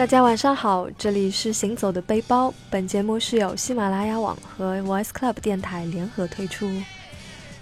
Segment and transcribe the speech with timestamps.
[0.00, 2.54] 大家晚上好，这里是行走的背包。
[2.70, 6.70] 本节目是由喜马拉雅网和 Voice Club 电台联合推出，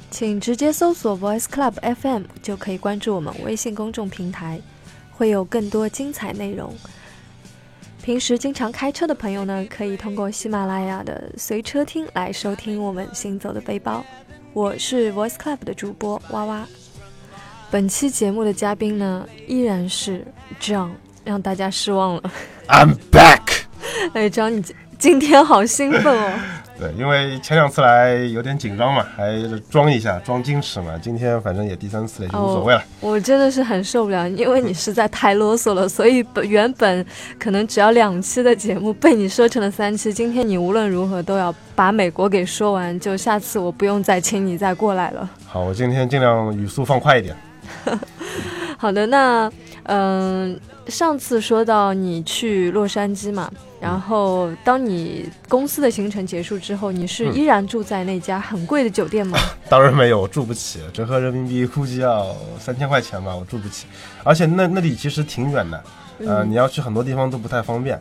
[0.08, 4.60] 请直接搜索 Voice Club FM 就可以关注我们微信公众平台，
[5.10, 6.72] 会有更多精彩内容。
[8.04, 14.04] 平时经常开车的朋友呢，可以通过喜马拉雅的随车听来收听我们行走的背包。
[14.52, 16.64] 我是 Voice Club 的主播哇哇。
[17.68, 20.24] 本期节目的嘉宾呢，依然是
[20.60, 20.92] John，
[21.28, 22.22] 让大家失望了。
[22.68, 23.42] I'm back。
[24.14, 26.32] 哎，John，你今今天好兴奋哦！
[26.80, 29.32] 对，因为前两次来有点紧张嘛，还
[29.70, 30.98] 装一下，装矜持嘛。
[31.02, 32.82] 今天反正也第三次了，也就无所谓了。
[33.00, 37.04] 我真的是很受不了，因为你实在太啰嗦了，所以本原本
[37.38, 40.12] 可能只要两期的节目被你说成了三期。
[40.12, 45.28] 今天你无论如何都要把美国给说完，就下次我不用再请你再过来了。
[45.46, 47.36] 好，我今天尽量语速放快一点。
[48.78, 49.50] 好的，那
[49.88, 53.50] 嗯、上次说到你去洛杉矶嘛，
[53.80, 59.38] 然后当你公司的行程结束之后，你是嗯依然住在那家很贵的酒店吗？
[59.68, 63.86] 当然没有，我住不起，折合人民币估计要三千块钱吧，我住不起。
[64.22, 65.84] 而且那那里其实挺远的，
[66.20, 67.98] 呃，嗯你要去很多地方都不太方便。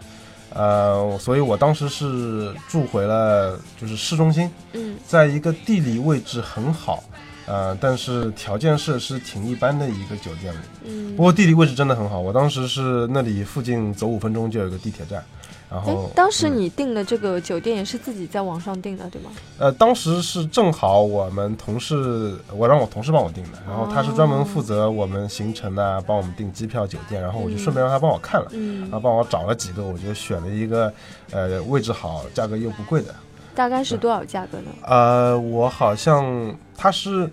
[0.53, 7.03] 呃，所以我当时是住回了就是市中心，嗯在一个地理位置很好，
[7.47, 10.57] 呃，但是条件设施挺一般的一个酒店里。
[10.85, 15.23] 嗯不过地理位置真的很好，我当时是那里附近走五分钟就有一个地铁站，
[15.67, 19.31] 然哎后，当时嗯你订的这个酒店也是自己在网上订的，对吗？
[19.57, 30.93] 呃，当时是正好我们同事，我让我同事帮我订的，然后他是专门负责我们行程啊，帮我们订机票、酒店，然后我就顺便让他帮我看了，嗯然后帮我找了几个，我就选了一个，
[31.31, 33.15] 呃，位置好、价格又不贵的。
[33.57, 34.65] 大概是多少价格呢？
[34.83, 37.27] 呃，我好像它是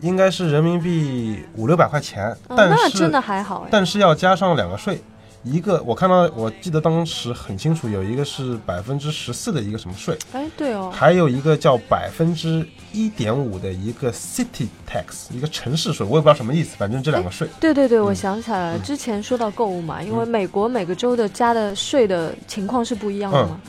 [0.00, 3.68] 应该是人民币五六百块钱，哦，但是那真的还好哎。
[3.70, 5.00] 但是要加上两个税，
[5.44, 17.46] 一个我看到我记得当时很清楚，有一个是百分之十四的一个什么税，哎，对哦，还有一个叫百分之一点五的一个 city tax，一个城市税，我也不知道什么意思，反正这两个税。
[17.60, 18.82] 对对对，我嗯想起来了，嗯。
[18.82, 20.28] 之前说到购物嘛，因为嗯。
[20.28, 23.60] 美国每个州的加的税的情况是不一样的嘛，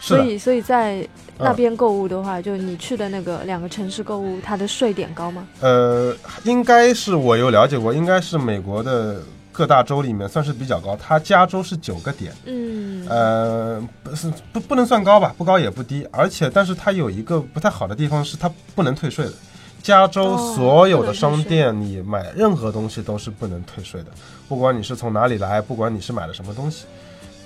[0.00, 1.06] 的，以所以在
[1.38, 5.46] 那嗯边购物的话，就你去的那个两个城市购物，它的税点高吗？
[5.60, 6.14] 呃，
[6.44, 9.20] 应该是我有了解过，应该是美国的
[9.50, 12.32] 各大州里面算是比较高，它加州是九个点。
[12.44, 19.32] 嗯，呃，不是不不能算高吧，不高也不低，而且但是它有一个不太好的地方是它不能退税的。
[19.80, 24.10] 加州哦所有的商店，你买任何东西都是不能退税的，
[24.48, 26.84] 不管你是从哪里来，不管你是买了什么东西，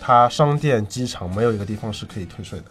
[0.05, 2.65] 它商店、机场没有一个地方是可以退税的，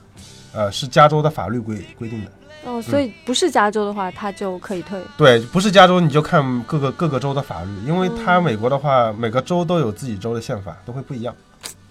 [0.52, 2.32] 呃，是加州的法律规规定的。
[2.66, 5.02] 哦，所以不是加州的话，它就可以退。
[5.18, 11.34] 对，不是加州你就看各个各个州的法律，因为它嗯美国的话，每个州都有自己州的宪法，都会不一样。
[11.34, 11.48] 嗯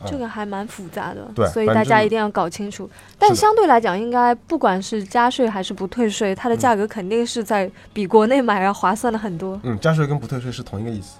[0.07, 2.89] 这个还蛮复杂的，对所以大家一定要搞清楚。
[3.19, 9.61] 但相对来讲，应该不管是加税还是不退税，它的价格肯定是在比国内买要划算的很多。
[9.63, 11.19] 嗯，加税跟不退税是同一个意思。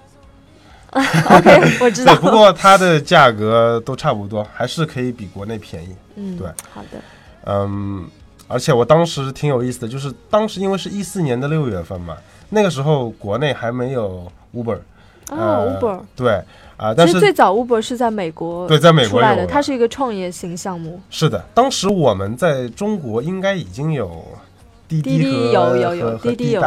[1.29, 2.19] OK，我知道对，。
[2.21, 5.95] 不过它的价格都差不多，还是可以比国内便宜。
[6.15, 6.99] 嗯，对，好的。
[7.45, 8.05] 嗯，
[8.47, 12.17] 而且我当时挺有意思的，就是当时因为是一四年的六月份嘛，
[12.49, 14.79] 那个时候国内还没有 Uber，
[15.29, 16.43] 哦呃，Uber，对
[16.75, 20.99] 啊、但其实是最早 Uber 是在美国对，在美国出来的，它是一个创业型项目。
[21.09, 24.23] 是的，当时我们在中国应该已经有
[24.87, 26.61] 滴滴滴和有有有和和滴滴有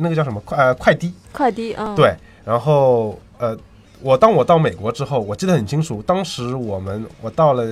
[0.00, 2.14] 那个叫什么快呃快滴，快滴，嗯，，对，
[2.44, 3.56] 然后呃，
[4.02, 7.64] 我当我到美国之后，我记得很清楚，当时我们我到了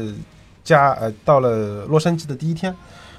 [0.62, 2.74] 家呃到了洛杉矶的第一天，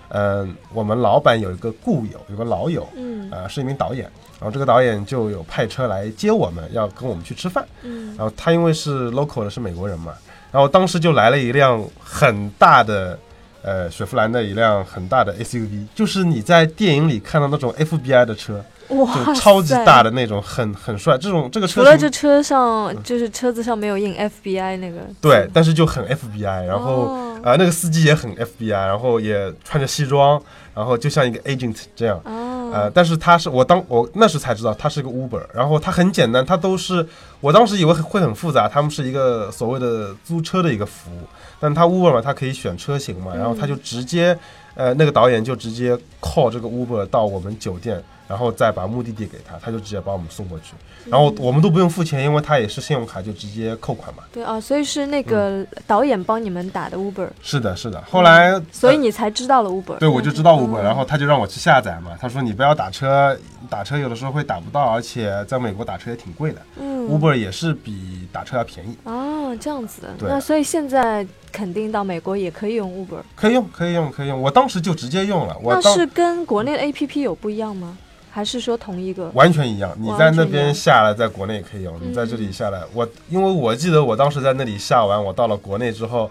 [0.09, 4.03] 嗯、我们老板有一个故友，有个老友，嗯呃，是一名导演，
[4.39, 7.65] 然后这个导演就有派车来接我们，要跟我们去吃饭。
[7.83, 10.13] 嗯，然后他因为是 local 的，是美国人嘛，
[10.51, 13.17] 然后当时就来了一辆很大的，
[13.61, 20.09] 呃，雪佛兰的一辆很大的 SUV，就是你在电影里看到那种 FBI 的车，哇超级大的。
[20.11, 21.17] 那种，很很帅。
[21.17, 30.41] 这种这个车除了这车上，就是车子上没有印 FBI 那个，对，但是就很 FBI，然后、哦呃那个司机也很 FBI，然后也穿着西装，
[30.75, 32.19] 然后就像一个 agent 这样。
[32.25, 37.05] 哦，呃，但是他是我当我那时才知道他是个 Uber，然后他很简单，他都是
[37.39, 41.21] 我当时以为会很复杂，他们是一个所谓的租车的一个服务，
[41.61, 44.37] 但他 Uber 嘛，他可以选车型嘛，然后他就直接，
[44.75, 50.75] 呃，那个导演就直接 call 这个 Uber 到我们酒店，然后再把目的地给他，他就直接把我们送过去，
[51.09, 54.21] 然后我们都不用付钱，因为他也是信用卡就直接扣款嘛。
[54.31, 57.99] 对啊，所以是那个导演帮你们打的 Uber，是的，是的。
[58.07, 59.97] 后来，所以呃你才知道了 Uber。
[59.97, 62.11] 对，我就知道 Uber，、嗯然后他就让我去下载嘛。
[62.21, 63.35] 他说你不要打车，
[63.67, 66.61] 打车有的时候会打不到，而且在美国打车也挺贵的。
[66.79, 68.95] 嗯，，Uber 也是比打车要便宜。
[69.05, 70.09] 哦，这样子的。
[70.19, 73.23] 对那所以现在肯定到美国也可以用 Uber。
[73.35, 74.39] 可以用，可以用，可以用。
[74.39, 77.97] 我当时就直接用了，我那是跟国内的 APP 有不一样吗？
[78.31, 79.29] 还是说同一个？
[79.33, 79.91] 完全一样。
[79.99, 81.95] 你在那边下来，在国内也可以用。
[81.99, 86.29] 嗯你在这里下来，我因为我记得我当时在那里下完，我到了国内之后，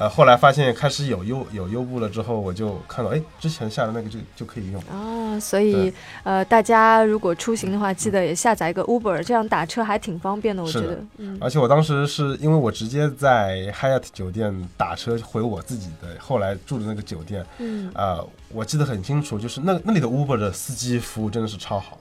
[0.00, 4.82] 呃，后来发现开始有优有优步了之后，我就看到，哎，之前下的那个就就可以用。
[4.84, 5.92] 啊，所以
[6.22, 11.04] 呃，大家如果出行的话，记得也下载一个 Uber，这样打车还挺方便的，我觉得。
[11.18, 21.98] 嗯而且我当时是因为我直接在 Hyatt 酒店打车回我自己的后来住的那个酒店，嗯啊，我记得很清楚，就是那那里的 Uber 的司机服务真的是超好。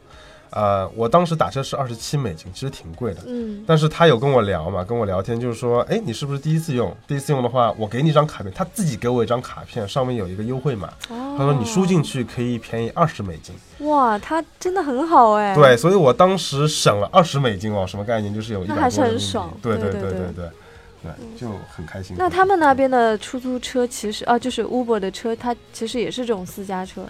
[0.52, 3.22] 呃我当时打车是二十七美金其实挺贵的。
[3.28, 3.64] 嗯。
[3.68, 6.96] 但是他有跟我聊嘛跟我聊天就是说哎你是不是第一次用？
[7.08, 10.90] 第一次用的话我给你一张卡片他自己给我一张卡片上面有一个优惠码。
[11.08, 13.56] 他说你输进去可以便宜二十美金。
[13.88, 15.56] 哇他真的很好哎。
[15.56, 18.34] 对所以我当时省了二十美金哦什么概念？
[18.34, 19.52] 就是有一个还是很爽。
[19.62, 19.78] 对。
[19.78, 20.50] 对对对。
[21.02, 22.14] 对就很开心。
[22.20, 27.06] 那他们那边的出租车其实啊就是 uber 的车它其实也是这种私家车。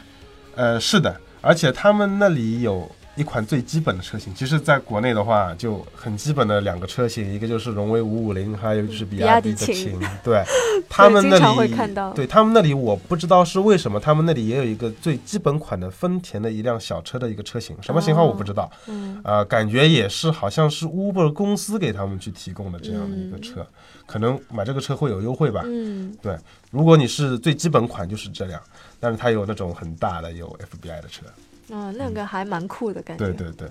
[0.54, 2.88] 呃是的而且他们那里有
[3.20, 10.00] 一款最基本的车型，其实在国内的话就很基本的两个车型，一个就是荣威五五零，还有就是比亚迪的秦秦。
[10.24, 10.42] 对，
[10.88, 11.76] 他们那里
[12.16, 18.72] 对他们那里我不知道是为什么，他们那里也有一个最基本款的丰田的一辆小车的一个车型，什么型号我不知道。
[18.88, 23.68] 嗯啊、感觉也是好像是 Uber 公司给他们去提供的这样的一个嗯车，
[24.06, 25.62] 可能买这个车会有优惠吧。
[25.66, 26.38] 嗯，对
[26.72, 28.62] 如果你是最基本款就是这辆，
[28.98, 31.26] 但是它有那种很大的有 FBI 的车。
[31.70, 33.32] 嗯，那个还蛮酷的感觉。
[33.32, 33.70] 对对对。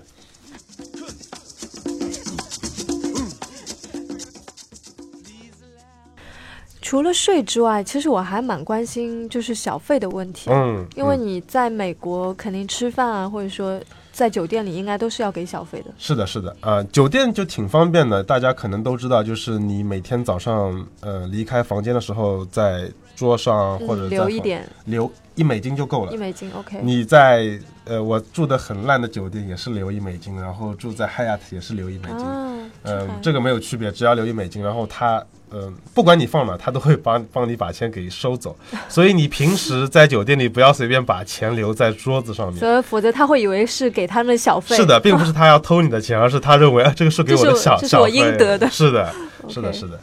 [6.81, 10.49] 除了税之外，其实我还蛮关心就是小费的问题。
[10.49, 13.79] 嗯，嗯因为你在美国肯定吃饭啊，或者说
[14.11, 15.91] 在酒店里应该都是要给小费的。
[15.97, 26.17] 是的，是的，啊、酒店就挺方便的，大家可能都知道，就是你每天早上呃离开房间的时候，在桌上或者嗯，留一点留一美金就够了一。
[26.17, 26.79] 美金，OK。
[26.81, 32.48] 你在呃我住的很烂的酒店也是留一美金，然后住在 Hyatt 也是留一美金，啊，
[32.83, 38.55] 嗯、这个没有区别，只要留一美金，然后他嗯、不管你放哪，他都会帮帮你把钱给收走，
[38.87, 42.59] 所以你平时在酒店里不要随便把钱留在桌子上面。
[42.59, 44.75] 所以否则他会以为是给他们小费。
[44.75, 47.81] 是的，并不是 他要偷你的钱，而是他认为啊，这个是给我的小小费。
[47.81, 49.11] 这是我应得的是的，
[49.47, 49.99] 是的是的。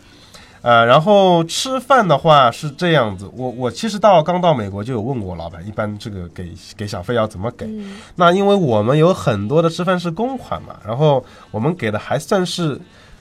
[0.66, 7.66] 呃，然后吃饭的话是这样子，我我其实到刚到美国就有问过我老板，一般这个给给小费要怎么给？
[7.66, 12.76] 嗯那因为我们有很多的吃饭是公款嘛，然后我们给的还算是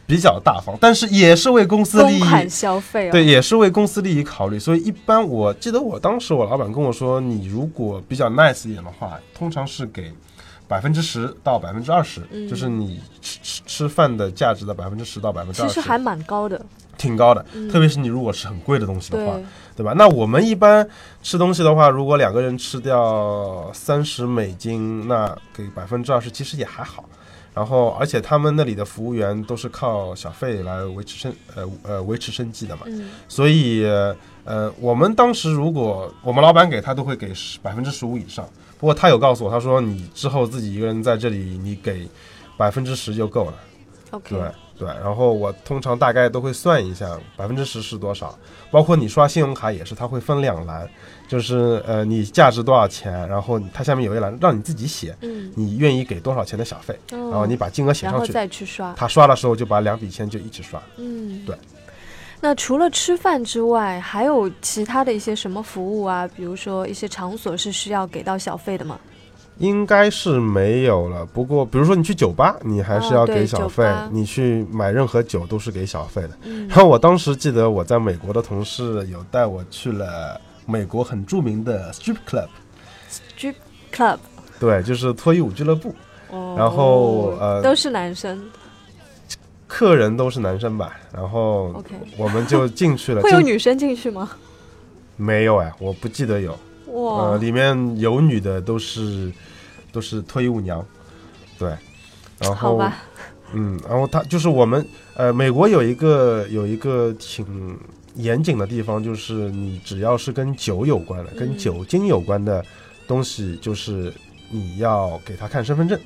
[0.07, 3.11] 比较大方，但是也是为公司利益，公款消费哦。
[3.11, 10.11] 对，也是为公司利益考虑，所以一般我记得我当时我老板跟我说，你如果比较 nice 一点的话，通常是给
[10.67, 16.59] 百分之十到百分之二十，嗯就是你吃吃吃饭的价值的百分之十到百分之二十，其实还蛮高的。
[17.05, 17.45] 挺高的。
[17.53, 19.43] 嗯特别是你如果吃很贵的东西的话，对，
[19.77, 19.93] 对吧？
[19.95, 20.87] 那我们一般
[21.21, 27.05] 吃东西的话，如果两个人吃掉三十美金，那给百分之二十其实也还好。
[27.53, 33.85] 然后，而且他们那里的服务员都是靠小费来维持生呃呃维持生计的嘛，嗯所以
[34.43, 37.31] 呃，我们当时如果我们老板给他都会给
[37.61, 38.45] 百分之十五以上。
[38.77, 42.05] 不过他有告诉我，他说你之后自己一个人在这里，你给
[42.57, 43.53] 百分之十就够了。
[44.11, 44.35] ，OK。
[44.35, 48.37] 对对，然后我通常大概都会算一下百分之十是多少，
[48.69, 50.87] 包括你刷信用卡也是，它会分两栏，
[51.27, 58.93] 就是呃你价值多少钱，然后它下面有一栏让你自己写，嗯，你愿意给多少钱的小费，然然后你把金额写然后上去，再去刷。
[58.97, 60.81] 他刷的时候就把两笔钱就一起刷。
[60.97, 61.55] 嗯，对。
[62.41, 66.27] 那除了吃饭之外，还有其他的一些什么服务啊？
[66.35, 68.99] 比如说一些场所是需要给到小费的吗？
[69.57, 76.31] 应该是没有了，不过比如说你去酒吧，你还是要给小费；你去买任何酒都是给小费的。
[76.43, 82.17] 嗯然后我当时记得我在美国的同事有带我去了美国很著名的 strip
[83.09, 83.55] club，，strip
[83.93, 84.17] club，
[84.59, 85.95] 对，就是脱衣舞俱乐部，
[86.31, 88.43] 哦，然后呃都是男生
[89.67, 91.83] 客人都是男生吧，然后。
[92.17, 93.21] 我们就进去了。
[93.21, 94.29] 会有女生进去吗？
[95.17, 96.57] 没有哎，我不记得有。
[96.87, 99.31] 哇，呃，里面有女的都是
[99.95, 100.85] 都是脱衣舞娘，
[101.57, 101.69] 对，
[102.37, 102.77] 然后，
[103.53, 104.85] 嗯，然后他就是我们
[105.15, 107.79] 呃，美国有一个有一个挺
[108.15, 112.61] 严谨的地方，就是你只要是跟酒有关的、跟嗯酒精有关的
[113.07, 114.13] 东西，就是
[114.51, 115.97] 你要给他看身份证。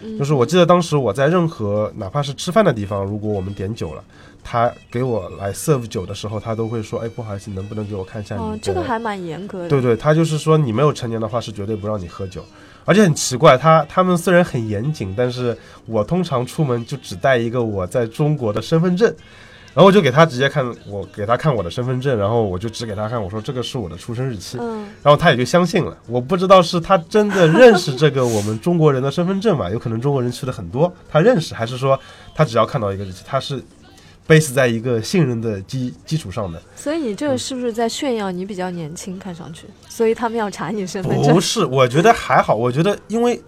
[0.00, 4.04] 嗯就是我记得当时我在任何哪怕是吃饭的地方，如果我们点酒了，
[4.44, 9.68] 他给我来 serve 酒的时候，他都会说：“哎，不好意思，能不能给我看一下你？”哦，这个还蛮严格的。
[9.68, 12.44] 对对，他就是说你没有成年的话是绝对不让你喝酒，
[12.88, 15.54] 而且很奇怪，他他们虽然很严谨，但是
[15.84, 19.14] 我通常出门就只带一个我在中国的身份证。
[19.74, 25.96] 然后我就给他直接看，我给他看我的身份证，然后我就只给他看，我说这个是我的出生日期，嗯，然后他也就相信了。
[26.08, 29.70] 我不知道是他真的认识这个我们中国人的身份证嘛？
[29.70, 32.00] 有可能中国人去的很多，他认识，还是说
[32.34, 33.62] 他只要看到一个日期，他是
[34.28, 36.60] base 在一个信任的基基础上的？
[36.76, 39.66] 所以你这个是不是在炫耀你比较年轻，看上去？
[39.88, 41.40] 所以他们要查你身份证不。
[41.40, 42.54] 是，我觉得还好。
[42.54, 43.40] 我觉得因为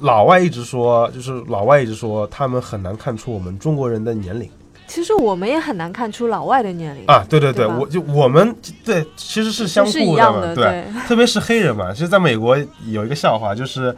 [0.00, 4.50] 老外一直说，就是老外一直说他们很难看出我们中国人的年龄
[4.88, 7.24] 其实我们也很难看出老外的年龄，啊。
[7.28, 10.84] 对对对，对我就我们对其实是相是一样的，对。
[11.06, 13.94] 特别是黑人嘛，其实在美国有一个笑话，就是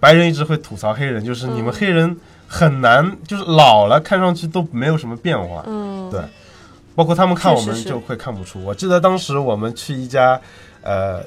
[0.00, 5.64] 白人一直会吐槽黑人，就是你们嗯黑人很难，就是老了看上去都没有什么变化。
[5.66, 6.20] 嗯，对
[6.94, 8.62] 包括他们看我们就会看不出。
[8.64, 10.40] 我记得当时我们去一家
[10.82, 11.20] 呃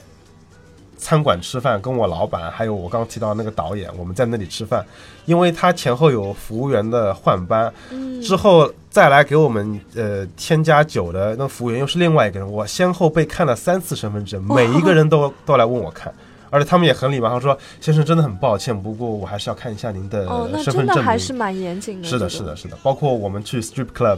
[0.98, 4.86] 餐馆吃饭，跟我老板还有我刚刚提到那个导演，我们在那里吃饭，
[5.26, 16.14] 因为他前后有服务员的换班，嗯，之后再来给我们呃添加酒的那服务员又是另外一个人，我先后被看了三次身份证，每一个人都都来问我看。
[16.50, 20.88] 而且他们也很礼貌，他说：“先生，真的很抱歉，不过我还是要看一下您的哦，那身份证明。
[20.88, 22.08] 真的还是蛮严谨的。
[22.08, 22.78] 是的，是的，是的。
[22.82, 24.18] 包括我们去 strip club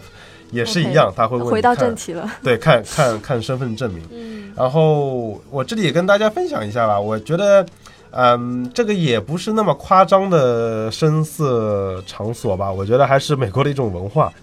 [0.51, 4.03] 也是一样，他会问回到正题了， 对，看看看身份证明。
[4.11, 7.65] 嗯然后我这里也跟大家分享一下吧，我觉得，
[8.11, 14.33] 嗯，这个也不是那么夸张的声色场所吧，我觉得还是美国的一种文化。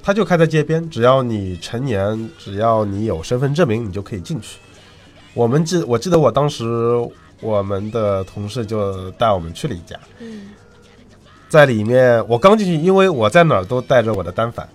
[0.00, 4.58] 它就开在街边，只要你成年，只要你有身份证明，你就可以进去。
[5.32, 6.64] 我们记，我记得我当时
[7.40, 10.50] 我们的同事就带我们去了一家，嗯。
[11.48, 14.68] 在里面我刚进去，因为我在哪儿都带着我的单反。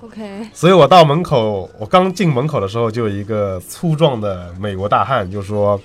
[0.00, 5.80] ，OK，所以我到门口，我刚进门口的时候，就有一个粗壮的美国大汉就说：“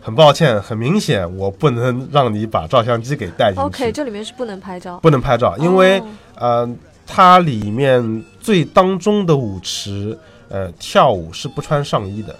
[0.00, 3.60] 很抱歉，很明显，我不能让你把照相机给带进去。
[3.62, 6.06] OK，这里面是不能拍照，不能拍照，因为、哦。
[6.36, 10.16] 呃，它里面最当中的舞池，
[10.48, 12.36] 呃，跳舞是不穿上衣的，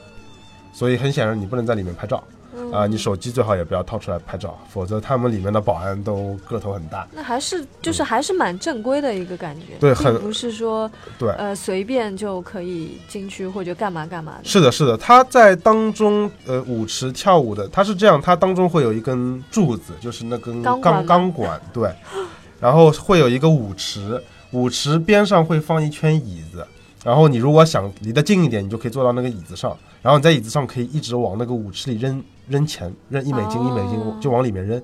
[0.72, 2.22] 所以很显然你不能在里面拍照
[2.72, 7.06] 啊、嗯你手机最好也不要掏出来拍照，否则他们里面的保安都个头很大。
[7.12, 14.44] 那还是就是还是蛮正规的一个感觉，对很不是说对，呃随便就可以进去或者干嘛干嘛的。
[14.44, 21.90] 是的，是的，他在当中，呃，舞池跳舞的，他是这样，他当中会有一根柱子，就是那根钢钢管，对，
[22.60, 24.22] 然后会有一个舞池，
[24.52, 26.66] 舞池边上会放一圈椅子，
[27.04, 34.82] 然后你如果想离得近一点，你就可以坐到那个椅子上，然后你在椅子上可以一直往那个舞池里扔扔钱，扔一美金一美金哦就往里面扔，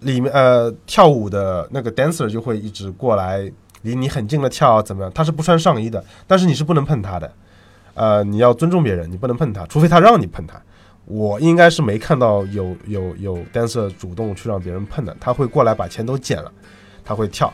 [0.00, 3.50] 里面呃跳舞的那个 dancer 就会一直过来
[3.82, 5.12] 离你很近的跳，怎么样？
[5.14, 7.32] 他是不穿上衣的，但是你是不能碰他的。
[7.94, 10.60] 呃，你要尊重别人，你不能碰他，除非他让你碰他。
[11.06, 16.50] 我应该是没看到有有有 dancer 主动去让别人碰的，他会过来把钱都捡了，
[17.04, 17.52] 他会跳。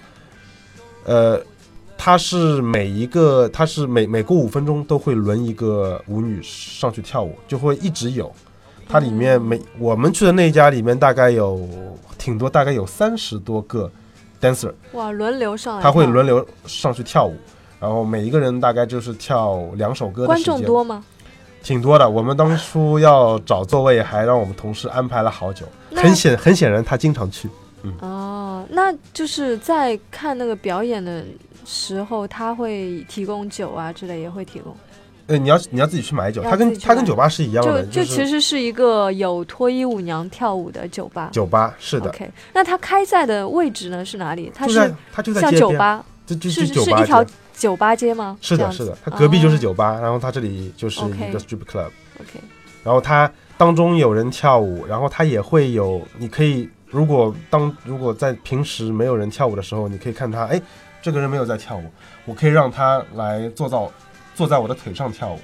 [1.04, 1.38] 呃，
[1.99, 8.33] 他是每一个，他是每每过五分钟都会轮一个舞女上去跳舞，就会一直有。
[8.90, 11.61] 它里面每我们去的那家里面大概有
[12.18, 13.88] 挺多，大概有三十多个
[14.40, 16.26] dancer，哇，轮流上来，他会轮。
[16.26, 17.35] 流上去跳舞，
[17.78, 20.56] 然后每一个人大概就是跳两首歌的观时间。
[20.56, 21.04] 众多吗？
[21.62, 22.09] 挺多的。
[22.09, 25.64] 我们当初要找座位，还让我们同事安排了好久。
[25.94, 27.49] 很显很显然，他经常去。
[27.82, 31.25] 嗯哦，那就是在看那个表演的
[31.64, 34.75] 时候，他会提供酒啊之类，也会提供。
[35.30, 41.28] 呃，你要你要自己去买酒，要它跟自己去买它跟酒吧是一样的，就就其实是一个有脱衣舞娘跳舞的酒吧。
[41.30, 44.50] 酒吧是的，OK，那它开在的位置呢是哪里？
[44.52, 48.37] 它就在是它就在酒吧，就就是一条酒吧街吗？
[48.40, 52.40] 是的，是的，它隔壁就是哦酒吧，然后它这里就是一 OK 个 strip club，OK，
[52.82, 60.60] 然后它当中有人跳舞，然后它也会有，你可以如果当如果在平时没有人跳舞的时候，你可以看他，哎，
[61.00, 61.84] 这个人没有在跳舞，
[62.25, 63.88] 我可以让他来做到
[64.40, 65.40] 坐在我的腿上跳舞。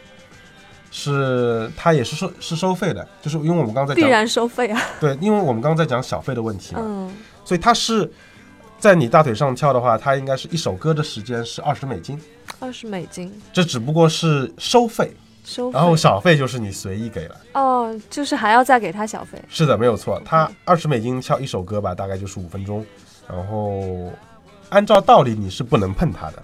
[0.90, 4.80] 是，他也是收是收费的，就是因为我们刚刚在讲，必然收费啊。
[4.98, 7.12] 对，因为我们刚刚在讲小费的问题嘛，嗯，
[7.44, 8.10] 所以他是
[8.78, 12.18] 在你大腿上跳的话，他应该是一首歌的时间是二十美金，
[12.58, 15.12] 二十美金这只不过是收费，
[15.44, 15.78] 收费。
[15.78, 17.36] 然后小费就是你随意给了。
[17.52, 19.38] 哦，就是还要再给他小费。
[19.50, 22.82] 是的，没有错，他二十美金跳一首歌吧，大概就是五分钟。
[23.28, 24.10] 然后
[24.70, 26.42] 按照道理你是不能碰他的，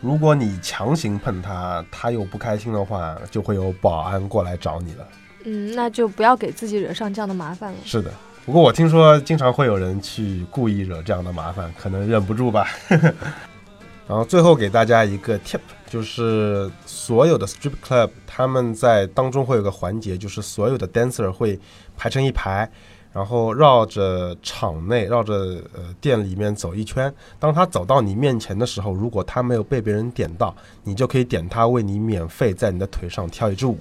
[0.00, 5.08] 如果你强行碰他，他又不开心的话，就会有保安过来找你了。
[5.44, 7.78] 嗯，那就不要给自己惹上这样的麻烦了。
[7.84, 8.10] 是的，
[8.46, 12.68] 不过我听说经常会有人去故意惹这样的麻烦，可能忍不住吧。
[14.08, 21.58] 然后最后给大家一个 tip，就是所有的 strip club 他们在当中会有个环节，就是所有的 dancer 会
[21.94, 22.70] 排成一排，
[23.18, 25.34] 然后绕着场内、绕着
[25.74, 27.12] 呃店里面走一圈。
[27.40, 33.76] 当他走到你面前的时候，如果他没有被别人点到，你就可以点他为你免费在你的腿上跳一支舞。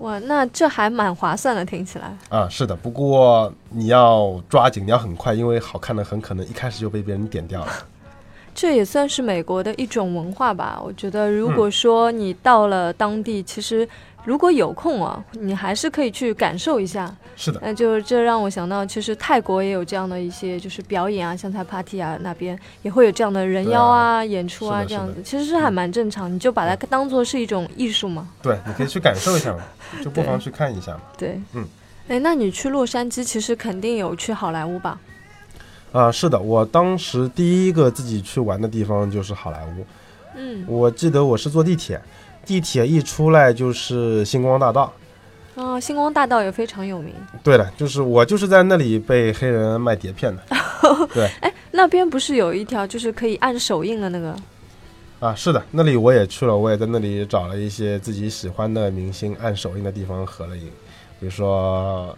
[0.00, 2.14] 哇，那这还蛮划算的，听起来。
[2.28, 7.72] 啊，是的，不过你要抓紧，你要很快，因为好看的很可能一开始就被别人点掉了。
[8.52, 10.78] 这也算是美国的一种文化吧。
[10.84, 13.88] 我觉得，如果说你到了当地，其实
[14.24, 17.14] 如果有空啊，你还是可以去感受一下。
[17.36, 26.30] 是的，那就这让我想到，其实泰国也有这样的一些就是表演啊，像在 party 啊那边也会有这样的人妖啊演出啊这样子，其实是还蛮正常。
[26.32, 28.28] 你就把它当做是一种艺术嘛。
[28.42, 29.62] 对，你可以去感受一下嘛，
[30.04, 31.00] 就 不妨去看一下嘛。
[31.16, 31.64] 对，嗯，
[32.08, 35.00] 哎，那你去洛杉矶，其实肯定有去好莱坞吧？
[35.92, 39.86] 啊，是的，我当时第一个自己去玩的地方就是好莱坞。
[40.36, 42.00] 嗯，我记得我是坐地铁，
[42.44, 44.92] 地铁一出来就是星光大道。
[45.56, 47.14] 啊，星光大道也非常有名。
[47.42, 50.42] 对的，就是我就是在那里被黑人卖碟片的。
[51.12, 54.34] 对，哎，那边不是有一条就是可以按手印的那个？
[55.18, 60.70] 啊，是的，那里我也去了，我也在那里找了一些自己喜欢的明星按手印的地方合了影，
[61.18, 62.16] 比如说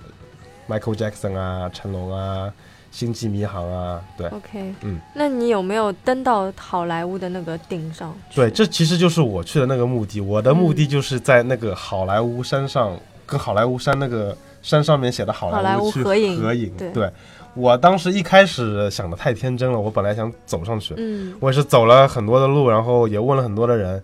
[0.68, 2.52] Michael Jackson 啊，成龙啊。
[2.92, 8.14] 星际迷航啊，对，OK，嗯，那你有没有登到好莱坞的那个顶上？
[8.32, 10.20] 对，这其实就是我去的那个目的。
[10.20, 12.94] 我的目的就是在那个好莱坞山上，
[13.26, 16.40] 跟好莱坞山那个山上面写的好莱坞去合影。
[16.40, 17.11] 合影，对。
[17.54, 24.02] 我当时一开始想的太天真了，我本来想走上去，嗯，我也是走了很多的路，然后也问了很多的人，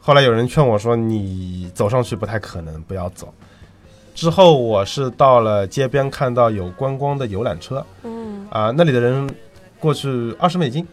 [0.00, 3.32] 后来有人劝我说，你走上去不太可能，不要走。
[4.14, 8.17] 之后我是到了街边看到有观光的游览车，嗯
[8.50, 9.28] 啊，那里的人
[9.78, 10.86] 过去二十美金，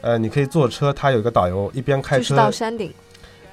[0.00, 2.92] 呃，你可以坐车，他有一个导游一边开车到山顶，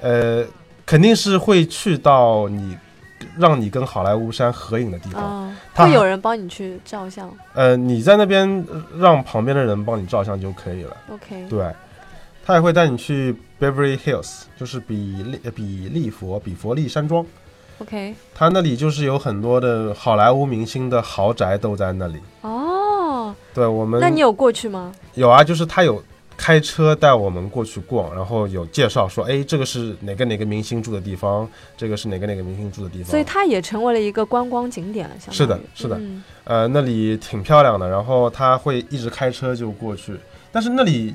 [0.00, 0.44] 呃，
[0.84, 2.76] 肯定是会去到你
[3.36, 8.64] 让你跟好莱坞山合影的地方，他会有人帮你去照相，呃，你在那边
[8.98, 11.70] 让旁边的人帮你照相就可以了，OK，对，
[12.44, 17.24] 他也会带你去 Beverly Hills，就是比利比利佛比佛利山庄。
[17.78, 22.18] OK，他那里就是有很多的好莱坞明星的豪宅都在那里。
[22.42, 22.69] 哦，
[23.54, 24.92] 对我们，那你有过去吗？
[25.14, 26.02] 有啊，就是他有
[26.36, 33.10] 开车带我们过去逛，然后有介绍说，哎，这个是哪个哪个明星住的地方，这个是哪个哪个明星住的地方。
[33.10, 36.00] 所以它也成为了一个观光景点了，是的，是的，
[36.44, 40.16] 呃，那里挺漂亮的，然后他会一直开车就过去，
[40.50, 41.14] 但是那里，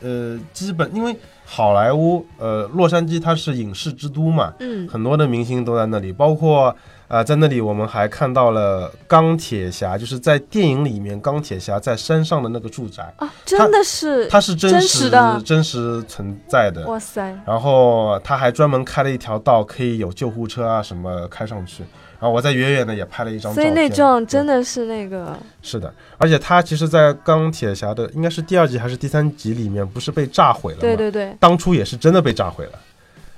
[0.00, 1.16] 呃，基本因为。
[1.44, 6.74] 好莱坞，呃，洛杉矶它是影视之都嘛，嗯，很多的明星都在那里，包括
[7.12, 17.38] 啊，在那里我们还看到了钢铁侠，就是在电影里面钢铁侠在山上的那个住宅啊，真的是，它是真实的，真实存在的，哇塞！
[17.46, 21.84] 然后他还专门开了一条道，可以有救护车啊什么开上去。
[22.18, 30.80] 然后我在远远的也拍了一张，所以那幢真的是那个是的，而且他其实，在钢铁侠的应该是第二集还是第三集里面，不是被炸毁了吗？
[30.80, 32.72] 对对对，当初也是真的被炸毁了。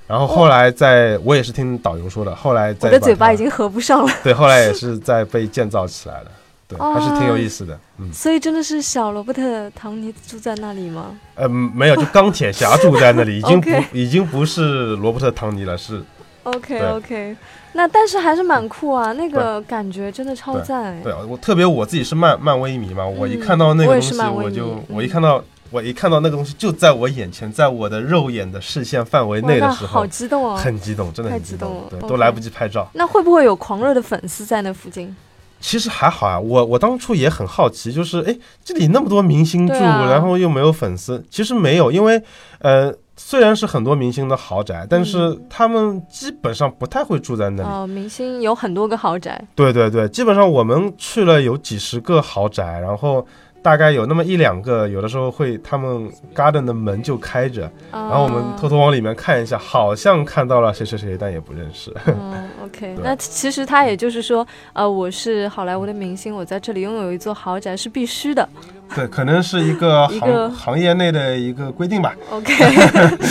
[0.07, 4.13] 然后后来在我也是听导游说的，后来在我的嘴巴已经合不上了。
[4.23, 6.31] 对，后来也是在被建造起来了，
[6.67, 7.79] 对，还是挺有意思的。
[7.97, 11.17] 嗯，所以真的是小罗伯特·唐尼住在那里吗？
[11.35, 16.03] 呃，没有，就钢铁侠住在那里， 已经不已经不是罗伯特·唐尼了，是。
[16.43, 17.35] OK OK。
[17.73, 20.95] 那但是还是蛮酷啊，那个感觉真的超赞。
[21.01, 30.57] 对啊，我特别我自己是漫漫威迷嘛，我一看到那个东西，我就我一看到我一看到那个东西就在我眼前，在我的肉眼的视线范围内的时候，好激动啊！
[30.57, 32.89] 很激动，真的很激动，对，都来不及拍照。
[32.93, 35.15] 那会不会有狂热的粉丝在那附近？
[35.59, 42.21] 其实还好啊，我我当初也很好奇，就是哎，这里那么多明星住，然后又没有粉丝，其实没有，因为
[42.59, 42.93] 呃。
[43.17, 47.69] 虽然是很多明星的豪宅，但是他们基本上不太会住在那里。
[47.69, 49.41] 哦，明星有很多个豪宅。
[49.55, 53.25] 对对对，基本上我们去了有几十个豪宅，然后。
[53.65, 61.91] 大概有那么一两个，有的时候会他们 garden 的门就开着，然后我们偷偷往里面看一下，好像看到了谁谁谁，但也不认识。
[62.05, 68.47] 嗯，OK， 那其实他也就是说，呃，我是好莱坞的明星，我在这里拥有一座豪宅是必须的。
[68.93, 70.21] 对，可能是一个行
[70.53, 72.15] 行业内的一个规定吧。
[72.29, 72.53] OK，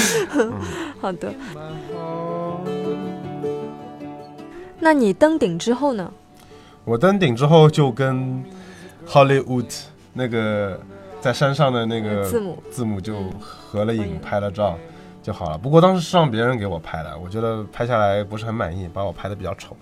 [1.01, 1.33] 好的。
[4.81, 6.11] 那你登顶之后呢？
[6.85, 8.45] 我登顶之后就跟
[9.09, 9.94] Hollywood。
[10.15, 10.81] 那个
[11.21, 14.79] 在山上的那个字母字母就合了影拍了照
[15.23, 15.59] 就好了。
[15.59, 19.77] 不过当时是让别人给我拍的，我觉得拍下来不是很满意，把我拍的比较丑。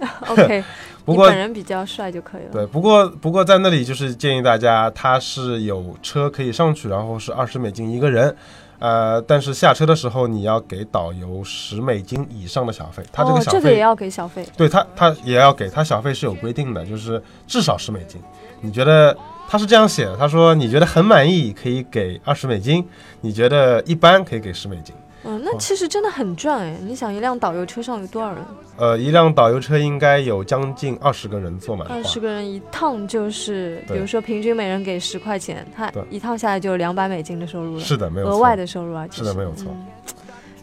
[0.28, 0.64] OK，
[1.04, 2.52] 不过本人比较帅就可以了。
[2.52, 8.34] 对，不过不过在那里就是建议大家，他是有车可以上去，然后是二十美金一个人，
[8.78, 14.46] 呃，但是下车的时候你要给导游十美金以上的小费，他这哦个，小费，这个也要给小费。
[14.56, 18.18] 对他他也要给，他小费是有规定的，就是至少十美金。
[18.62, 19.14] 你觉得
[19.50, 20.16] 他是这样写的？
[20.16, 22.86] 他说你觉得很满意可以给二十美金，
[23.20, 24.94] 你觉得一般可以给十美金。
[25.24, 26.76] 嗯，那其实真的很赚哎！
[26.82, 28.44] 你想，一辆导游车上有多少人？
[28.76, 38.36] 呃，一辆导游车应该有将近二十个人坐满二十，个人一趟就是，比如说平均每人给十块钱，他一趟下来就有两百美金的收入了，是的，没有错。
[38.36, 39.86] 额外的收入啊，是的没有错嗯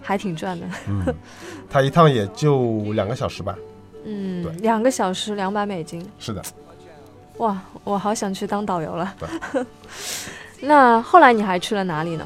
[0.01, 0.65] 还挺赚的。
[0.87, 1.03] 嗯，
[1.69, 3.53] 他一趟也就两个小时吧。
[4.05, 6.41] 嗯，两个小时两百美金，是的，
[7.37, 9.13] 哇，我好想去当导游了。
[10.61, 12.25] 那后来你还去了哪里呢？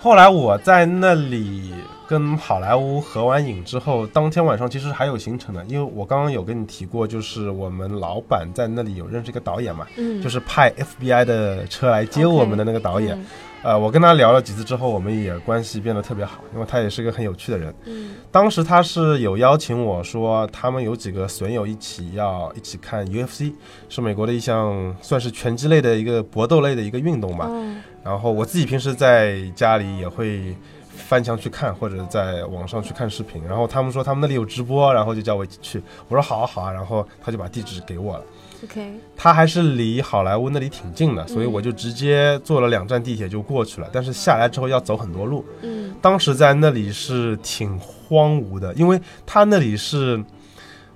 [0.00, 1.74] 后来我在那里
[2.08, 13.16] 跟好莱坞合完影之后，当天晚上其实还有行程的，因为我刚刚有跟你提过，就是我们老板在那里有认识一个导演嘛，嗯，就是派 FBI 的车来接我们的那个导演。
[13.16, 13.26] 嗯
[13.62, 17.74] 呃，我跟他聊了几次之后，我们也关系变得特别好，因为他也是个很有趣的人。
[17.84, 23.52] 嗯当时他是有邀请我说，他们有几个损友一起要一起看 UFC，
[23.88, 27.46] 是美国的一项算是拳击类的一个搏斗类的一个运动吧。
[27.50, 30.56] 嗯然后我自己平时在家里也会
[31.00, 33.42] 翻墙去看，或者在网上去看视频。
[33.44, 35.82] 然后他们说他们那里有直播，然后就叫我一起去。
[36.08, 38.24] 我说好啊好啊，然后他就把地址给我了。
[38.64, 43.88] ，OK，他还是离好莱坞那里挺近的，所以我就直接坐了两站地铁就过去了。
[43.92, 50.22] 但是下来之后要走很多路，嗯当时在那里是挺荒芜的，因为他那里是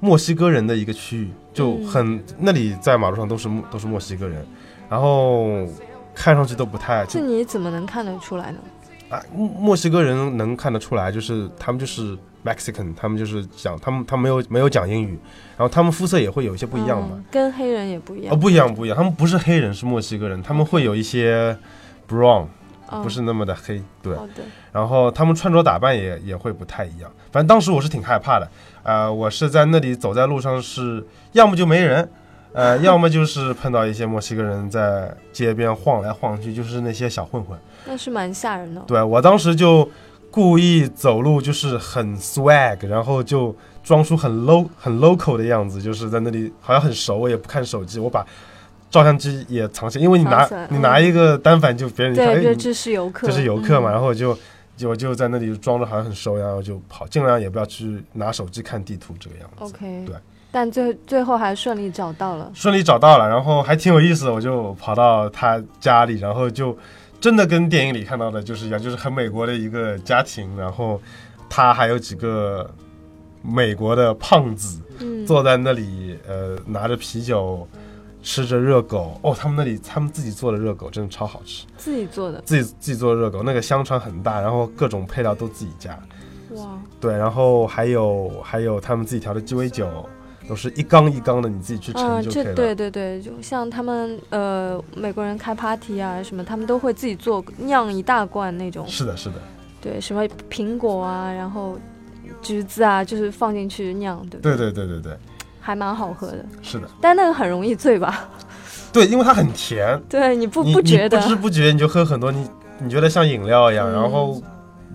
[0.00, 4.46] 墨西哥人的一个区域，就很、那里在马路上都是墨都是墨西哥人，
[4.88, 5.66] 然后
[6.14, 8.58] 看上去都不太这你怎么能看得出来呢？
[9.14, 15.18] 啊，墨墨西哥人能看得出来，就是他们就是 Mexican，他们就是讲他们他们没有没有讲英语，
[15.57, 18.40] 然后他们肤色也会有一些不一样嘛，嗯跟黑人也不一样哦样。
[18.40, 21.57] 不一样不一样，他们不是黑人是墨西哥人，他们会有一些
[22.09, 22.46] brown，
[22.88, 28.48] 哦不是那么的黑，对，好的，然后他们穿着打扮也也会不太一样，反正当时我是挺害怕的，
[28.83, 32.09] 呃，我是在那里走在路上是要么就没人。
[32.53, 37.59] 呃， 要么就是碰到一些墨西哥人在街边晃来晃去，就是那些小混混。
[37.86, 38.84] 那是蛮吓人的哦。
[38.86, 39.88] 对我当时就
[40.30, 48.26] 故意走路就是很 swag，然后就装出很 low 很 local 的样子，就是在那里好像很熟，我也不看手机，我把
[48.90, 54.36] 照相机也藏起来，因为你拿你拿一个单反就别人对，哎，这这是游客，这是游客嘛，嗯然后我就
[54.76, 59.64] 就我就在那里装着好像很熟，然后就跑，尽量也不要去拿手机看地图这个样子。
[59.64, 60.16] OK，对。
[60.50, 62.48] 但最最后还顺利找到了。
[62.54, 66.76] 顺利找到了，然后还挺有意思的，我就跑到他家里，然后就
[67.24, 71.00] 真的跟电影里看到的就是一样，就是很美国的一个家庭，然后
[71.48, 72.70] 他还有几个
[73.40, 77.66] 美国的胖子嗯，坐在那里，呃，拿着啤酒，
[78.22, 79.18] 吃着热狗。
[79.22, 82.42] 哦，他们那里他们自己做的热狗真的超好吃，自己做的。
[82.42, 85.98] 自己自己做的热狗，那个香肠很大，然后各种配料都自己加。
[86.50, 90.06] 哇，对，然后还有还有他们自己调的鸡尾酒，
[90.48, 99.37] 都是一缸一缸的，你自己去盛嗯，就可以对对对，就像他们呃美国人开 party 啊什么，他们都会自己做酿一大罐那种，是的，是的。
[99.80, 101.78] 对，什么苹果啊，然后
[102.40, 104.57] 橘子啊，就是放进去酿，对不对？
[104.57, 105.16] 对对对对，
[105.61, 108.28] 还蛮好喝的，是的，但那个很容易醉吧？
[108.92, 111.20] 对，因为它很甜， 对，你不你不觉得？
[111.20, 111.28] 不？
[111.28, 113.92] 知不觉你就喝很多，你你觉得像饮料一样，嗯。
[113.92, 114.40] 然后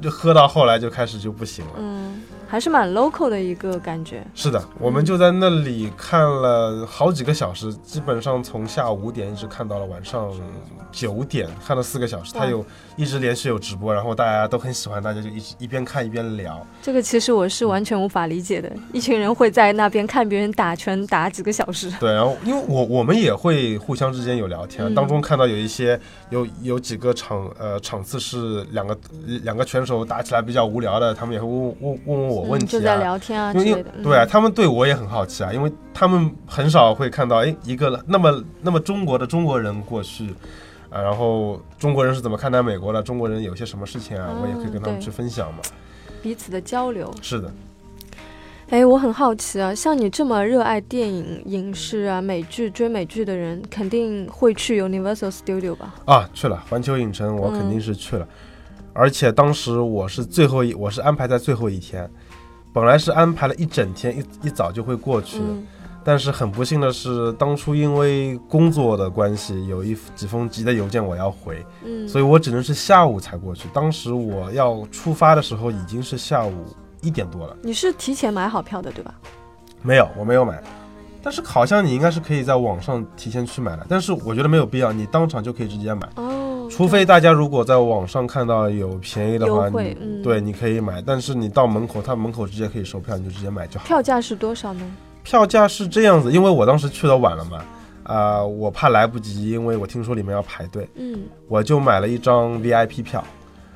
[0.01, 1.71] 就喝到后来就开始就不行了。
[1.77, 4.25] 嗯，还是蛮 local 的一个感觉。
[4.33, 10.31] 是的，我们就在那里看了好几个小时，基本上从下午五点一直看到了晚上
[10.91, 12.35] 九点，看了四个小时。
[12.35, 16.65] 哇他有一直连续有直播，然后大家都很喜欢，大家就一起一边看一边聊。
[16.81, 21.91] 这个其实我是完全无法理解的，一群人会在那边看别人打拳打几个小时。
[22.01, 25.99] 对，然后因为我我们也会互相之间有聊天，嗯当中看到有一些
[26.31, 28.97] 有有几个场呃场次是两个
[29.43, 32.79] 两个拳手打起来比较无聊的，他们也会问问问问我问嗯，题啊。
[32.79, 33.91] 就在聊天啊之因为类的。
[33.97, 40.33] 嗯对啊，他们对我也很好奇啊，因为他们很少会看到哎一个那么那么中国的中国人过去。
[40.91, 43.03] 啊，然后中国人是怎么看待美国的？
[43.03, 44.29] 中国人有些什么事情啊？
[44.31, 45.59] 嗯我也可以跟他们去分享嘛。
[46.19, 47.13] 彼此的交流。
[47.21, 47.53] 是的，
[48.71, 55.93] 哎，我很好奇啊，像你这么热爱电影、影视啊、美剧、追美剧的人，肯定会去 Universal Studio 吧？
[56.05, 58.27] 啊，去了环球影城，我肯定是去了，
[58.93, 62.09] 而且当时我是最后一，我是安排在最后一天，
[62.71, 65.41] 本来是安排了一整天，一一早就会过去
[66.01, 73.67] 但是很不幸的是，当初因为工作的关系，有一几封急的邮件我要回，嗯，所以我只能是下午才过去。
[73.73, 76.65] 当时我要出发的时候已经是下午
[77.01, 79.13] 一点多了，你是提前买好票的对吧？
[79.81, 80.63] 没有，我没有买。
[81.21, 86.07] 但是好像你应该是可以在网上提前去买的，但是我觉得没有必要，你当场就可以直接买。
[86.15, 93.85] 哦，除非大家如果在网上看到有便宜的话，你嗯对你可以买，但是你到门口，他门口直接可以售票，你就直接买就好。
[93.85, 94.81] 票价是多少呢？
[95.23, 97.61] 票价是这样子，因为我当时去的晚了嘛，
[98.03, 103.23] 啊、我怕来不及，因为我听说里面要排队，嗯我就买了一张 VIP 票，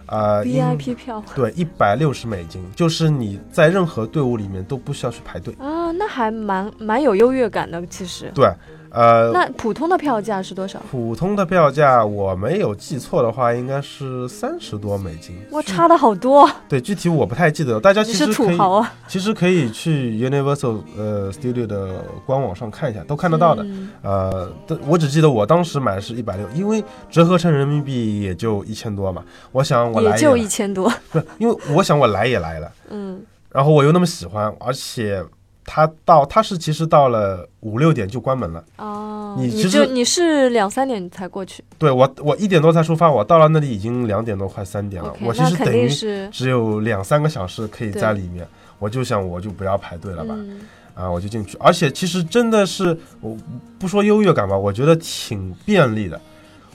[0.05, 5.53] 啊、应，VIP 票对，一百六十美金，就是你在任何队伍里面都不需要去排队。
[5.59, 8.31] 啊，那还蛮蛮有优越感的，其实。
[8.33, 8.49] 对，
[8.93, 10.79] 呃，那普通的票价是多少？
[10.91, 15.35] 普通的票价我没有记错的话，应该是三十多美金。
[15.49, 23.63] 哇，差的好多，对，具体我不太记得，大家其实可以，土豪啊，其实可以去 Universal 呃 Studio 的官网上看一下，都看得到的。
[23.63, 29.23] 嗯呃，但我只记得我当时买的是一百六，因为折合成人民币也就一千多嘛。
[29.51, 35.23] 我想我来也就来一千多，不是，因为我想我来也来了，嗯，然后我又那么喜欢，而且
[35.65, 38.63] 它到他是其实到了五六点就关门了。
[38.77, 45.13] 哦，你其实就你是两三点才过去对我我一点多才出发，我到了那里已经两点多快三点了。
[45.21, 48.47] 我其实等于是只有两三个小时可以在里面，
[48.79, 50.33] 我就想我就不要排队了吧。
[50.37, 50.61] 嗯
[50.95, 53.35] 啊，我就进去，而且其实真的是，我
[53.79, 56.21] 不说优越感吧，我觉得挺便利的。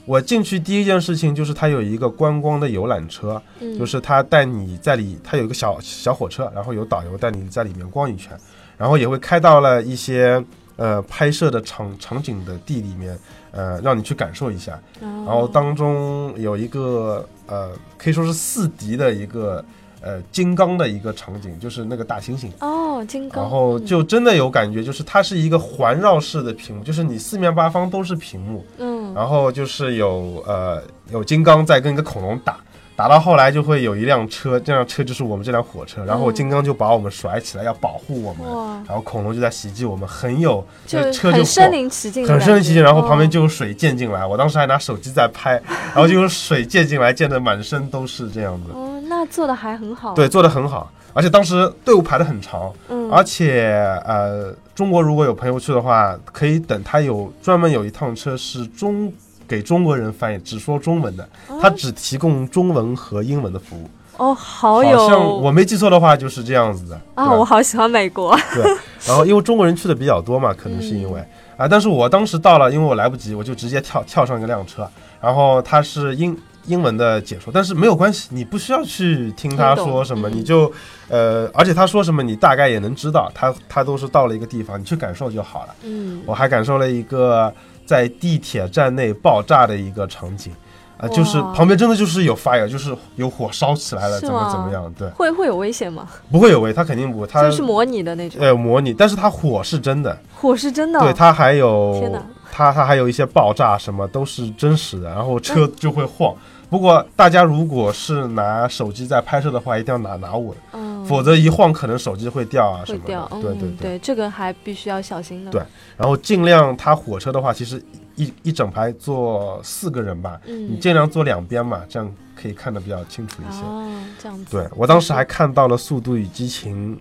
[0.04, 8.36] 我进去第一件事情就是它有一个观光的游览车，嗯，就是它带你在里，它有一个小小火车，然后有导游带你在里面逛一圈，
[8.78, 10.42] 然后也会开到了一些
[10.76, 13.18] 呃拍摄的场场景的地里面，
[13.50, 14.80] 呃，让你去感受一下。
[15.00, 19.64] 然然后当中有一个呃，可以说是四 D 的一个
[20.00, 22.48] 呃金刚的一个场景，就是那个大猩猩。
[22.60, 32.58] 哦，金刚，然后嗯就真的有感觉，就是它是一个环绕式的屏幕，就是你四面八方都是屏幕，嗯，然后就是有呃有金刚在跟一个恐龙打，
[32.98, 36.34] 打到后来就会有一辆车，这辆车就是我们这辆火车，然后嗯。
[36.34, 38.44] 金刚就把我们甩起来要保护我们，
[38.88, 43.30] 然后恐龙就在袭击我们，很有就车就很身临其境很，身临其境，然后旁边哦。
[43.30, 45.52] 就有水溅进来，我当时还拿手机在拍，
[45.94, 48.72] 然后就有水溅进来，溅得满身都是这样子。
[48.72, 59.12] 哦，那做的还很好，对，，做的很好，而且当时队伍排得很长，嗯，而且呃，中国如果有朋友去的话，可以等他有专门有一趟车是中
[59.48, 61.28] 给中国人翻译，只说中文的，
[61.60, 63.88] 他只提供中文和英文的服务。
[64.18, 68.64] 哦，好好有像我没记错的话就是这样子的啊，我好喜欢美国， 对，
[69.06, 71.24] 然后因为中国人去的比较多嘛，可能是因为
[71.56, 74.88] 啊，但是我当时到了，因为我来不及，我就直接跳跳上一个辆车，
[75.20, 80.70] 然后他是英英文的解说，但是没有关系，你不需要去听他说什么，你就
[81.08, 85.74] 呃，而且他说什么你大概也能知道，他他都是到了一个地方，你去感受就好了。
[85.84, 87.54] 嗯，我还感受了一个
[87.88, 90.52] 在地铁站内爆炸的一个场景。
[91.00, 94.92] 啊、就是旁边真的就是有 fire，就是有火烧起来了，怎么怎么样？
[94.98, 96.08] 对，会会有危险吗？
[96.28, 102.20] 不会有危，他肯定不会，他就是模拟的那种，呃模拟，但是它火是真的，火是真的，对，它还有
[102.50, 106.34] 它它还有一些爆炸什么都是真实的，然后车就会晃。
[106.68, 113.06] 不过大家如果是拿手机在拍摄的话，一定要拿拿稳，嗯，否则一晃可能手机会掉啊什么的。
[113.06, 115.62] 掉，嗯，对对对，这个还必须要小心的，对
[115.96, 117.82] 然后尽量它火车的话，其实
[118.16, 123.62] 一一整排坐四个人吧，你嗯，尽量坐两边嘛，这样可以看得比较清楚一些。
[123.62, 126.98] 哦，这样子，对我当时还看到了《速度与激情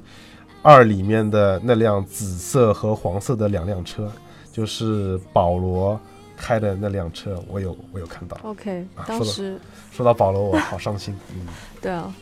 [0.61, 4.11] 二》里面的那辆紫色和黄色的两辆车，
[4.51, 5.99] 就是保罗
[6.35, 8.37] 开的那辆车，我有我有看到。
[8.43, 9.59] OK，当时
[9.91, 11.15] 说到保罗，我好伤心。
[11.33, 11.47] 嗯，
[11.81, 12.13] 对啊，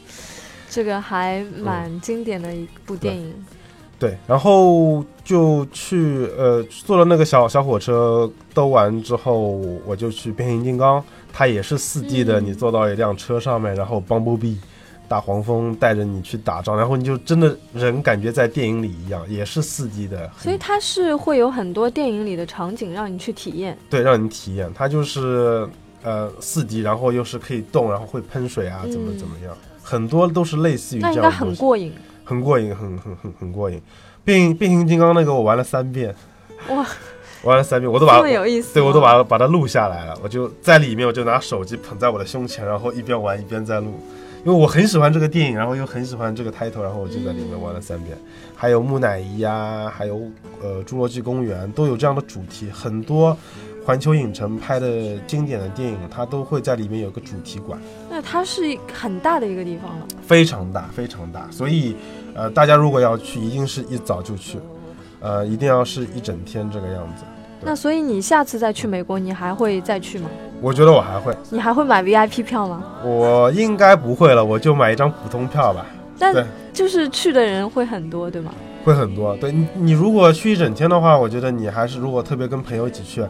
[0.76, 3.34] 这个还蛮经典的一部电影，
[3.98, 9.52] 对，然后就去呃坐了那个小小火车兜完之后，
[9.86, 12.48] 我就去变形金刚，它也是四 D 的，嗯。
[12.48, 14.58] 你坐到一辆车上面，然后 Bumblebee
[15.08, 25.66] 大黄蜂带着你去打仗，然后你就真的人感觉在电影里一样，也是四 D 的，所以它是会有很多电影里的场景让你去体验，对，让你体验，它就是
[26.04, 29.18] 呃四 D，然后又是可以动，然后会喷水啊，怎么嗯。
[29.18, 29.56] 怎么样，
[29.88, 31.94] 很多都是类似于这样的很过瘾，
[32.24, 33.80] 很过瘾，很很很很过瘾。
[34.24, 36.14] 变形变形金刚那个我玩了三遍，
[36.70, 36.84] 哇，
[37.46, 43.94] 玩了三遍，我都把这么有意思吗，对我都把把它录下来了，我就在里面，我就拿手机捧在我的胸前，然后一边玩一边在录，
[44.44, 48.18] 因为我很喜欢这个电影，然后又很喜欢这个 title，然后我就在里面玩了三遍。
[48.56, 50.20] 还有木乃伊呀，还有
[50.64, 53.38] 呃侏罗纪公园都有这样的主题，很多
[53.86, 61.96] 环球影城拍的经典的电影，它都会在里面有个主题馆，那它是很大的一个地方了，非常大非常大，所以
[62.34, 64.58] 呃大家如果要去，一定是一早就去，
[65.20, 67.24] 呃一定要是一整天这个样子。
[67.62, 70.30] 那所以你下次再去美国，你还会再去吗？
[70.62, 72.84] 我觉得我还会，你还会买 VIP 票吗？
[73.04, 75.86] 我应该不会了，我就买一张普通票吧。
[76.18, 76.34] 但
[76.74, 78.52] 就是去的人会很多，对吗？
[78.84, 79.36] 会很多。
[79.38, 83.22] 对你，你如果去一整天的话，我觉得你还是如果特别跟朋友一起去，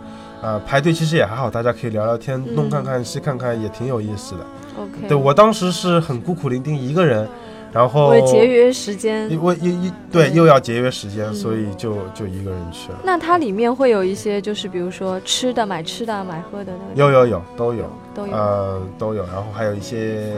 [0.45, 4.45] 啊，排队其实也还好，大家可以聊聊天，东看看西看看，也挺有意思的。
[4.77, 7.27] OK，对我当时是很孤苦伶仃一个人，
[7.71, 9.27] 然后为节约时间。
[9.41, 12.99] 我一一对嗯又要节约时间，嗯所以就就一个人去了。
[13.03, 18.33] 那它里面会有一些，就是比如说吃的、买吃的、买喝的那个，有有有都有，都有。
[18.33, 20.31] 呃都有，然后还有一些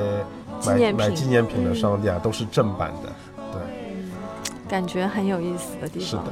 [0.66, 3.10] 买纪念品买纪念品的嗯商店啊，都是正版的。
[3.52, 3.62] 对
[4.70, 6.08] 感觉很有意思的地方。
[6.08, 6.24] 是的。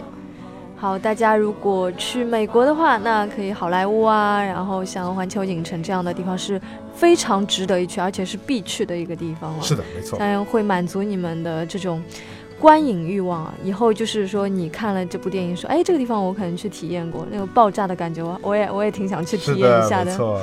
[0.78, 6.62] 好，大家如果去美国的话，那可以好莱坞啊，然后像环球影城这样的地方是
[6.94, 9.64] 非常值得一去，而且是必去的一个地方了。
[9.64, 10.20] 是的，没错。
[10.20, 12.04] 当然会满足你们的这种
[12.60, 13.54] 观影欲望啊。
[13.64, 20.42] 以后就是说，你看了这部电影，说，哎，这个地方我可能去体验过，那个爆炸的感觉，我我也我也挺想去体验一下的，没错。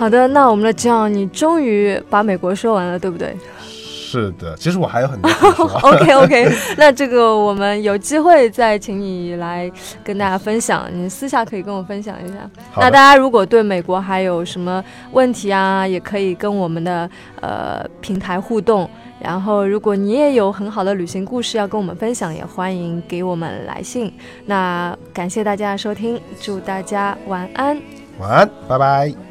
[0.00, 3.36] 好的，那我们的 John，你终于把美国说完了，对不对
[3.68, 5.30] 是的，其实我还有很多。
[5.84, 9.70] OK OK， 那这个我们有机会再请你来
[10.02, 12.34] 跟大家分享，你私下可以跟我分享一下。
[12.76, 14.82] 那大家如果对美国还有什么
[15.12, 17.08] 问题啊，也可以跟我们的
[17.42, 18.88] 呃平台互动。
[19.22, 24.10] 然后，如果你也有很好的旅行故事要跟我们分享，也欢迎给我们来信。
[24.46, 27.78] 那感谢大家的收听，祝大家晚安。
[28.18, 29.29] 晚安，拜拜。